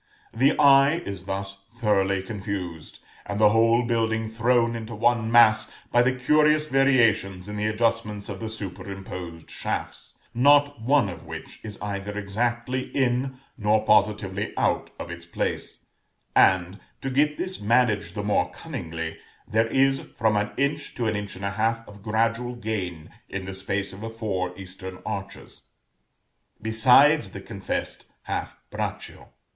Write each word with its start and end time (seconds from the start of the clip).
The 0.33 0.57
eye 0.57 1.03
is 1.05 1.25
thus 1.25 1.63
thoroughly 1.77 2.23
confused, 2.23 2.97
and 3.27 3.39
the 3.39 3.51
whole 3.51 3.85
building 3.85 4.27
thrown 4.27 4.75
into 4.75 4.95
one 4.95 5.31
mass, 5.31 5.71
by 5.91 6.01
the 6.01 6.11
curious 6.11 6.67
variations 6.67 7.47
in 7.47 7.55
the 7.55 7.67
adjustments 7.67 8.27
of 8.27 8.39
the 8.39 8.49
superimposed 8.49 9.51
shafts, 9.51 10.17
not 10.33 10.81
one 10.81 11.07
of 11.07 11.27
which 11.27 11.59
is 11.61 11.77
either 11.83 12.17
exactly 12.17 12.85
in 12.97 13.37
nor 13.59 13.85
positively 13.85 14.53
out 14.57 14.89
of 14.97 15.11
its 15.11 15.27
place; 15.27 15.85
and, 16.35 16.79
to 17.03 17.11
get 17.11 17.37
this 17.37 17.61
managed 17.61 18.15
the 18.15 18.23
more 18.23 18.49
cunningly, 18.49 19.17
there 19.47 19.67
is 19.67 19.99
from 19.99 20.35
an 20.35 20.49
inch 20.57 20.95
to 20.95 21.05
an 21.05 21.15
inch 21.15 21.35
and 21.35 21.45
a 21.45 21.51
half 21.51 21.87
of 21.87 22.01
gradual 22.01 22.55
gain 22.55 23.11
in 23.29 23.45
the 23.45 23.53
space 23.53 23.93
of 23.93 24.01
the 24.01 24.09
four 24.09 24.57
eastern 24.57 24.97
arches, 25.05 25.61
besides 26.59 27.29
the 27.29 27.39
confessed 27.41 28.07
half 28.23 28.57
braccio. 28.71 29.29